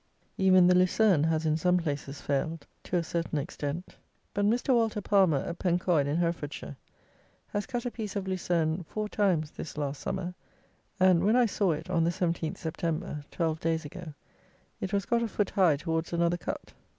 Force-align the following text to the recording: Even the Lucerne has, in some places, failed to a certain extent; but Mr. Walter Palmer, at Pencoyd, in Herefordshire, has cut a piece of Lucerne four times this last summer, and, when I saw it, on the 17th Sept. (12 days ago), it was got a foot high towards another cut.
Even 0.39 0.65
the 0.65 0.73
Lucerne 0.73 1.25
has, 1.25 1.45
in 1.45 1.55
some 1.57 1.77
places, 1.77 2.21
failed 2.21 2.65
to 2.85 2.95
a 2.97 3.03
certain 3.03 3.37
extent; 3.37 3.97
but 4.33 4.43
Mr. 4.43 4.73
Walter 4.73 4.99
Palmer, 4.99 5.41
at 5.45 5.59
Pencoyd, 5.59 6.07
in 6.07 6.17
Herefordshire, 6.17 6.75
has 7.49 7.67
cut 7.67 7.85
a 7.85 7.91
piece 7.91 8.15
of 8.15 8.27
Lucerne 8.27 8.81
four 8.85 9.07
times 9.07 9.51
this 9.51 9.77
last 9.77 10.01
summer, 10.01 10.33
and, 10.99 11.23
when 11.23 11.35
I 11.35 11.45
saw 11.45 11.73
it, 11.73 11.87
on 11.87 12.03
the 12.03 12.09
17th 12.09 12.55
Sept. 12.57 13.29
(12 13.29 13.59
days 13.59 13.85
ago), 13.85 14.15
it 14.79 14.91
was 14.91 15.05
got 15.05 15.21
a 15.21 15.27
foot 15.27 15.51
high 15.51 15.77
towards 15.77 16.11
another 16.11 16.37
cut. 16.37 16.73